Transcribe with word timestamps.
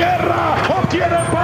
guerra 0.00 0.54
o 0.68 0.88
quieren 0.88 1.24
paz? 1.30 1.39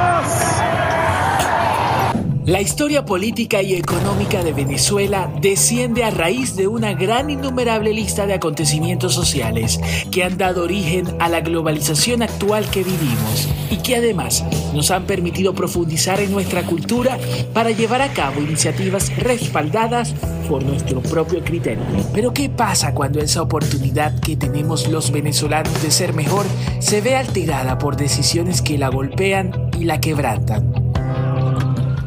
La 2.46 2.60
historia 2.60 3.04
política 3.04 3.60
y 3.60 3.74
económica 3.74 4.44
de 4.44 4.52
Venezuela 4.52 5.28
desciende 5.42 6.04
a 6.04 6.12
raíz 6.12 6.54
de 6.54 6.68
una 6.68 6.94
gran 6.94 7.28
innumerable 7.28 7.92
lista 7.92 8.24
de 8.24 8.34
acontecimientos 8.34 9.14
sociales 9.14 9.80
que 10.12 10.22
han 10.22 10.38
dado 10.38 10.62
origen 10.62 11.08
a 11.18 11.28
la 11.28 11.40
globalización 11.40 12.22
actual 12.22 12.70
que 12.70 12.84
vivimos 12.84 13.48
y 13.68 13.78
que 13.78 13.96
además 13.96 14.44
nos 14.72 14.92
han 14.92 15.06
permitido 15.06 15.56
profundizar 15.56 16.20
en 16.20 16.30
nuestra 16.30 16.62
cultura 16.62 17.18
para 17.52 17.72
llevar 17.72 18.00
a 18.00 18.12
cabo 18.12 18.40
iniciativas 18.40 19.10
respaldadas 19.16 20.14
por 20.48 20.62
nuestro 20.62 21.02
propio 21.02 21.42
criterio. 21.42 21.82
Pero 22.14 22.32
¿qué 22.32 22.48
pasa 22.48 22.94
cuando 22.94 23.18
esa 23.18 23.42
oportunidad 23.42 24.20
que 24.20 24.36
tenemos 24.36 24.86
los 24.86 25.10
venezolanos 25.10 25.82
de 25.82 25.90
ser 25.90 26.12
mejor 26.12 26.46
se 26.78 27.00
ve 27.00 27.16
alterada 27.16 27.78
por 27.78 27.96
decisiones 27.96 28.62
que 28.62 28.78
la 28.78 28.88
golpean 28.88 29.72
y 29.80 29.82
la 29.82 30.00
quebrantan? 30.00 30.85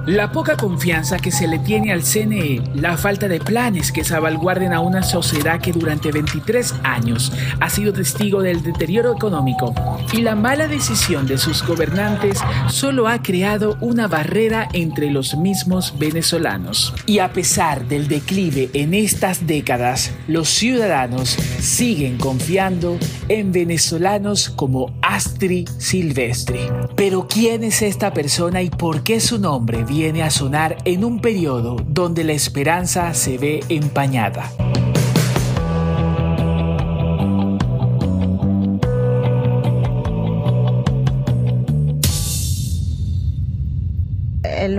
La 0.10 0.32
poca 0.32 0.58
confianza 0.58 1.20
que 1.20 1.30
se 1.30 1.48
le 1.48 1.60
tiene 1.60 1.92
al 1.92 2.02
CNE, 2.02 2.64
la 2.74 2.98
falta 2.98 3.28
de 3.28 3.40
planes 3.40 3.92
que 3.92 4.04
salvaguarden 4.04 4.74
a 4.74 4.80
una 4.80 5.04
sociedad 5.04 5.62
que 5.62 5.72
durante 5.72 6.12
23 6.12 6.74
años 6.82 7.32
ha 7.60 7.70
sido 7.70 7.94
testigo 7.94 8.42
del 8.42 8.64
deterioro 8.64 9.14
económico 9.14 9.76
y 10.12 10.24
la 10.24 10.34
mala 10.34 10.68
decisión 10.68 11.28
de 11.28 11.38
sus 11.38 11.64
gobernantes 11.64 12.40
solo 12.70 13.08
ha 13.08 13.22
creado 13.22 13.78
una 13.82 14.08
barrera 14.08 14.68
entre 14.74 15.12
los 15.12 15.38
mismos 15.38 15.94
venezolanos. 16.00 16.96
Y 17.06 17.20
a 17.20 17.32
pesar 17.32 17.86
del 17.88 18.08
declive 18.08 18.72
en 18.74 18.96
estas 18.96 19.46
décadas, 19.46 20.12
los 20.28 20.50
ciudadanos 20.50 21.38
siguen 21.60 22.18
confiando 22.18 22.98
en 23.28 23.52
venezolanos 23.52 24.50
como 24.50 24.92
Astri 25.20 25.66
Silvestri. 25.78 26.62
Pero 26.96 27.28
¿quién 27.28 27.66
es 27.66 27.82
esta 27.82 28.14
persona 28.14 28.62
y 28.62 28.70
por 28.70 29.04
qué 29.04 29.20
su 29.20 29.38
nombre 29.38 29.84
viene 29.84 30.24
a 30.24 30.30
sonar 30.30 30.78
en 30.86 31.04
un 31.04 31.20
periodo 31.20 31.76
donde 31.86 32.24
la 32.24 32.32
esperanza 32.32 33.14
se 33.14 33.38
ve 33.38 33.60
empañada. 33.68 34.50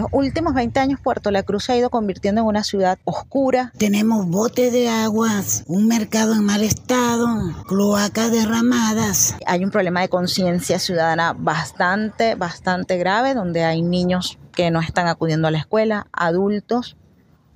Los 0.01 0.09
últimos 0.13 0.55
20 0.55 0.81
años 0.81 1.01
Puerto 1.01 1.31
La 1.31 1.43
Cruz 1.43 1.65
se 1.65 1.73
ha 1.73 1.77
ido 1.77 1.91
convirtiendo 1.91 2.41
en 2.41 2.47
una 2.47 2.65
ciudad 2.65 2.99
oscura. 3.05 3.71
Tenemos 3.77 4.27
botes 4.27 4.73
de 4.73 4.89
aguas, 4.89 5.63
un 5.67 5.87
mercado 5.87 6.33
en 6.33 6.43
mal 6.43 6.63
estado, 6.63 7.27
cloacas 7.69 8.33
derramadas. 8.33 9.37
Hay 9.45 9.63
un 9.63 9.71
problema 9.71 10.01
de 10.01 10.09
conciencia 10.09 10.79
ciudadana 10.79 11.35
bastante, 11.35 12.35
bastante 12.35 12.97
grave, 12.97 13.35
donde 13.35 13.65
hay 13.65 13.83
niños 13.83 14.39
que 14.53 14.71
no 14.71 14.81
están 14.81 15.07
acudiendo 15.07 15.49
a 15.49 15.51
la 15.51 15.59
escuela, 15.59 16.07
adultos 16.13 16.97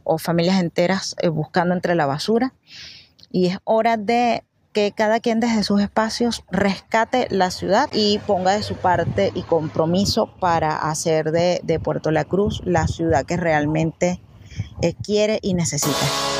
o 0.02 0.18
familias 0.18 0.60
enteras 0.60 1.16
eh, 1.22 1.28
buscando 1.28 1.72
entre 1.74 1.94
la 1.94 2.04
basura. 2.04 2.52
Y 3.30 3.46
es 3.46 3.58
hora 3.64 3.96
de 3.96 4.44
que 4.74 4.92
cada 4.92 5.20
quien 5.20 5.40
desde 5.40 5.62
sus 5.62 5.80
espacios 5.80 6.44
rescate 6.50 7.28
la 7.30 7.50
ciudad 7.50 7.88
y 7.92 8.18
ponga 8.18 8.52
de 8.52 8.62
su 8.62 8.74
parte 8.74 9.32
y 9.34 9.42
compromiso 9.42 10.26
para 10.26 10.76
hacer 10.76 11.30
de, 11.30 11.60
de 11.62 11.80
Puerto 11.80 12.10
La 12.10 12.24
Cruz 12.24 12.60
la 12.66 12.86
ciudad 12.86 13.24
que 13.24 13.38
realmente 13.38 14.20
eh, 14.82 14.94
quiere 15.02 15.38
y 15.40 15.54
necesita. 15.54 16.33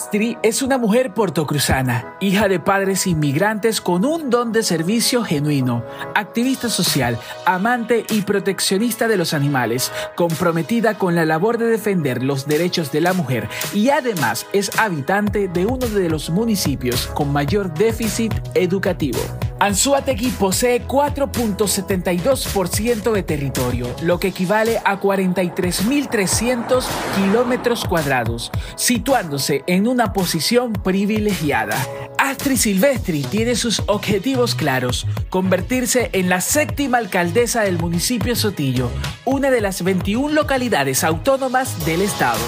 Astri 0.00 0.38
es 0.42 0.62
una 0.62 0.78
mujer 0.78 1.12
portocruzana, 1.12 2.16
hija 2.20 2.48
de 2.48 2.58
padres 2.58 3.06
inmigrantes 3.06 3.82
con 3.82 4.06
un 4.06 4.30
don 4.30 4.50
de 4.50 4.62
servicio 4.62 5.22
genuino, 5.24 5.84
activista 6.14 6.70
social, 6.70 7.18
amante 7.44 8.06
y 8.08 8.22
proteccionista 8.22 9.08
de 9.08 9.18
los 9.18 9.34
animales, 9.34 9.92
comprometida 10.16 10.96
con 10.96 11.14
la 11.14 11.26
labor 11.26 11.58
de 11.58 11.66
defender 11.66 12.22
los 12.22 12.46
derechos 12.46 12.90
de 12.92 13.02
la 13.02 13.12
mujer 13.12 13.46
y 13.74 13.90
además 13.90 14.46
es 14.54 14.70
habitante 14.78 15.48
de 15.48 15.66
uno 15.66 15.86
de 15.86 16.08
los 16.08 16.30
municipios 16.30 17.06
con 17.08 17.30
mayor 17.30 17.74
déficit 17.74 18.32
educativo. 18.54 19.20
Anzuategui 19.60 20.30
posee 20.30 20.86
4.72% 20.86 23.12
de 23.12 23.22
territorio, 23.22 23.94
lo 24.00 24.18
que 24.18 24.28
equivale 24.28 24.80
a 24.86 24.98
43.300 24.98 26.82
kilómetros 27.14 27.84
cuadrados, 27.84 28.50
situándose 28.76 29.62
en 29.66 29.86
una 29.86 30.14
posición 30.14 30.72
privilegiada. 30.72 31.76
Astrid 32.16 32.56
Silvestri 32.56 33.22
tiene 33.22 33.54
sus 33.54 33.82
objetivos 33.86 34.54
claros, 34.54 35.06
convertirse 35.28 36.08
en 36.14 36.30
la 36.30 36.40
séptima 36.40 36.96
alcaldesa 36.96 37.60
del 37.60 37.78
municipio 37.78 38.34
Sotillo, 38.36 38.88
una 39.26 39.50
de 39.50 39.60
las 39.60 39.84
21 39.84 40.32
localidades 40.32 41.04
autónomas 41.04 41.84
del 41.84 42.00
estado. 42.00 42.40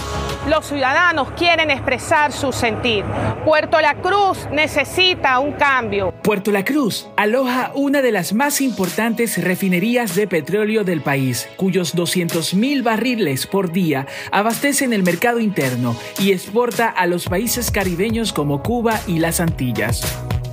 Los 0.49 0.67
ciudadanos 0.67 1.31
quieren 1.39 1.71
expresar 1.71 2.33
su 2.33 2.51
sentir. 2.51 3.05
Puerto 3.45 3.81
La 3.81 3.95
Cruz 3.95 4.49
necesita 4.51 5.39
un 5.39 5.53
cambio. 5.53 6.13
Puerto 6.25 6.51
La 6.51 6.65
Cruz 6.65 7.07
aloja 7.17 7.71
una 7.77 8.03
de 8.03 8.11
las 8.11 8.33
más 8.33 8.61
importantes 8.61 9.43
refinerías 9.43 10.17
de 10.17 10.27
petróleo 10.27 10.83
del 10.83 11.01
país, 11.01 11.49
cuyos 11.57 11.95
200.000 11.95 12.83
barriles 12.83 13.47
por 13.47 13.71
día 13.71 14.09
abastecen 14.33 14.93
el 14.93 15.05
mercado 15.05 15.39
interno 15.39 15.95
y 16.19 16.33
exporta 16.33 16.89
a 16.89 17.07
los 17.07 17.29
países 17.29 17.71
caribeños 17.71 18.33
como 18.33 18.65
Cuba 18.65 18.99
y 19.07 19.21
las 19.21 19.39
Antillas. 19.39 20.03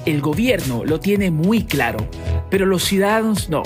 El 0.05 0.21
gobierno 0.21 0.85
lo 0.85 0.99
tiene 0.99 1.31
muy 1.31 1.63
claro, 1.63 1.97
pero 2.51 2.67
los 2.67 2.83
ciudadanos 2.83 3.49
no. 3.49 3.63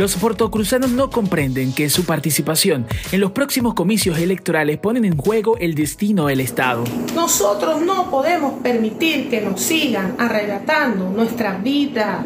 Los 0.00 0.16
portocruzanos 0.16 0.92
no 0.92 1.10
comprenden 1.10 1.74
que 1.74 1.90
su 1.90 2.06
participación 2.06 2.86
en 3.12 3.20
los 3.20 3.32
próximos 3.32 3.74
comicios 3.74 4.18
electorales 4.18 4.78
ponen 4.78 5.04
en 5.04 5.14
juego 5.14 5.58
el 5.58 5.74
destino 5.74 6.24
del 6.24 6.40
Estado. 6.40 6.84
Nosotros 7.14 7.82
no 7.82 8.10
podemos 8.10 8.62
permitir 8.62 9.28
que 9.28 9.42
nos 9.42 9.60
sigan 9.60 10.14
arrebatando 10.18 11.10
nuestra 11.10 11.58
vida, 11.58 12.24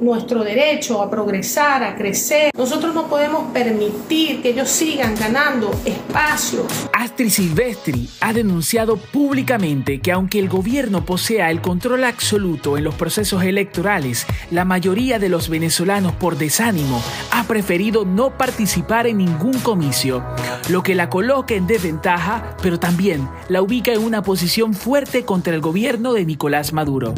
nuestro 0.00 0.42
derecho 0.42 1.02
a 1.02 1.10
progresar, 1.10 1.84
a 1.84 1.94
crecer. 1.94 2.50
Nosotros 2.56 2.94
no 2.94 3.06
podemos 3.06 3.52
permitir 3.52 4.42
que 4.42 4.50
ellos 4.50 4.68
sigan 4.68 5.14
ganando 5.14 5.70
espacios. 5.84 6.66
Astrid 6.92 7.30
Silvestri 7.30 8.08
ha 8.20 8.32
denunciado 8.32 8.96
públicamente 8.96 10.00
que 10.00 10.12
aunque 10.12 10.38
el 10.38 10.48
gobierno 10.48 11.04
posea 11.04 11.50
el 11.50 11.60
control 11.60 12.04
absoluto 12.04 12.78
en 12.78 12.84
los 12.84 12.94
procesos 12.94 13.42
electorales, 13.44 14.26
la 14.50 14.64
mayoría 14.64 15.18
de 15.18 15.28
los 15.28 15.48
venezolanos 15.48 16.12
por 16.12 16.36
desánimo 16.36 17.02
ha 17.30 17.44
preferido 17.44 18.04
no 18.04 18.36
participar 18.36 19.06
en 19.06 19.18
ningún 19.18 19.58
comicio, 19.60 20.24
lo 20.68 20.82
que 20.82 20.94
la 20.94 21.10
coloca 21.10 21.54
en 21.54 21.66
desventaja, 21.66 22.56
pero 22.62 22.78
también 22.78 23.28
la 23.48 23.62
ubica 23.62 23.92
en 23.92 24.02
una 24.02 24.22
posición 24.22 24.74
fuerte 24.74 25.24
contra 25.24 25.54
el 25.54 25.60
gobierno 25.60 26.12
de 26.12 26.24
Nicolás 26.24 26.72
Maduro. 26.72 27.14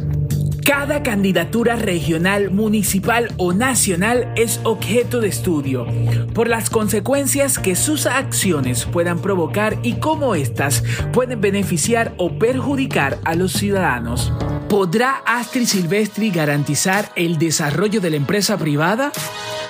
Cada 0.64 1.02
candidatura 1.02 1.74
regional, 1.74 2.50
municipal 2.50 3.34
o 3.36 3.52
nacional 3.52 4.32
es 4.36 4.60
objeto 4.62 5.20
de 5.20 5.26
estudio 5.26 5.86
por 6.34 6.48
las 6.48 6.70
consecuencias 6.70 7.58
que 7.58 7.74
sus 7.74 8.06
acciones 8.06 8.84
puedan 8.84 9.18
provocar 9.18 9.78
y 9.82 9.94
cómo 9.94 10.36
éstas 10.36 10.84
pueden 11.12 11.40
beneficiar 11.40 12.14
o 12.16 12.38
perjudicar 12.38 13.18
a 13.24 13.34
los 13.34 13.52
ciudadanos. 13.54 14.32
¿Podrá 14.68 15.22
Astrid 15.26 15.66
Silvestri 15.66 16.30
garantizar 16.30 17.10
el 17.16 17.38
desarrollo 17.38 18.00
de 18.00 18.10
la 18.10 18.16
empresa 18.16 18.56
privada? 18.56 19.10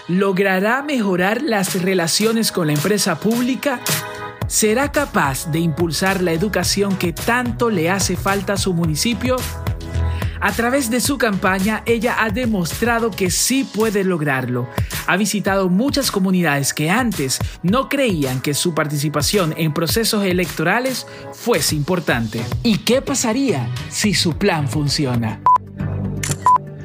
¿Logrará 0.09 0.83
mejorar 0.83 1.41
las 1.43 1.81
relaciones 1.81 2.53
con 2.53 2.67
la 2.67 2.75
empresa 2.75 3.19
pública? 3.19 3.81
¿Será 4.47 4.93
capaz 4.93 5.51
de 5.51 5.61
impulsar 5.61 6.21
la 6.21 6.33
educación 6.33 6.97
que 6.97 7.15
tanto 7.15 7.71
le 7.71 7.89
hace 7.89 8.17
falta 8.17 8.53
a 8.55 8.59
su 8.59 8.75
municipio? 8.75 9.37
A 10.45 10.51
través 10.51 10.91
de 10.91 11.01
su 11.01 11.19
campaña, 11.19 11.85
ella 11.87 12.17
ha 12.19 12.29
demostrado 12.31 13.13
que 13.13 13.31
sí 13.31 13.63
puede 13.63 14.03
lograrlo. 14.03 14.69
Ha 15.07 15.17
visitado 15.17 15.69
muchas 15.69 16.11
comunidades 16.11 16.75
que 16.75 16.91
antes 16.91 17.39
no 17.63 17.89
creían 17.89 18.41
que 18.41 18.53
su 18.53 18.75
participación 18.75 19.55
en 19.57 19.73
procesos 19.73 20.25
electorales 20.25 21.07
fuese 21.33 21.77
importante. 21.77 22.43
¿Y 22.65 22.79
qué 22.79 23.01
pasaría 23.01 23.71
si 23.89 24.15
su 24.15 24.33
plan 24.33 24.69
funciona? 24.69 25.41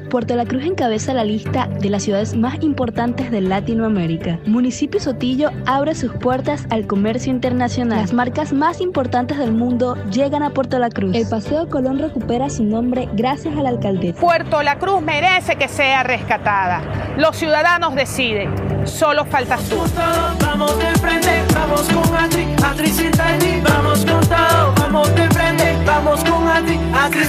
Puerto 0.08 0.34
La 0.36 0.46
Cruz 0.46 0.64
encabeza 0.64 1.12
la 1.12 1.24
lista 1.24 1.66
de 1.66 1.90
las 1.90 2.02
ciudades 2.02 2.34
más 2.34 2.62
importantes 2.62 3.30
de 3.30 3.42
Latinoamérica. 3.42 4.38
Municipio 4.46 5.00
Sotillo 5.00 5.50
abre 5.66 5.94
sus 5.94 6.12
puertas 6.12 6.66
al 6.70 6.86
comercio 6.86 7.30
internacional. 7.30 8.00
Las 8.00 8.12
marcas 8.12 8.52
más 8.52 8.80
importantes 8.80 9.36
del 9.36 9.52
mundo 9.52 9.96
llegan 10.10 10.42
a 10.42 10.50
Puerto 10.50 10.78
La 10.78 10.88
Cruz. 10.88 11.14
El 11.14 11.28
Paseo 11.28 11.68
Colón 11.68 11.98
recupera 11.98 12.48
su 12.48 12.64
nombre 12.64 13.08
gracias 13.12 13.56
a 13.56 13.62
la 13.62 13.68
alcaldesa. 13.68 14.18
Puerto 14.18 14.62
La 14.62 14.78
Cruz 14.78 15.02
merece 15.02 15.56
que 15.56 15.68
sea 15.68 16.02
rescatada. 16.02 16.82
Los 17.18 17.36
ciudadanos 17.36 17.94
deciden. 17.94 18.50
Solo 18.86 19.26
falta 19.26 19.58
tú. 19.68 19.76
Vamos 20.40 20.78
de 20.78 20.86
frente, 20.98 21.42
vamos 21.54 21.82
con 21.82 22.16
Adri, 22.16 22.46
Adri 22.64 23.60
Vamos 23.62 24.04
con 24.04 24.20
todo, 24.20 24.74
vamos 24.78 25.14
de 25.14 25.28
frente, 25.30 25.76
vamos 25.84 26.24
con 26.24 26.48
Adri, 26.48 26.78
Adri 26.94 27.24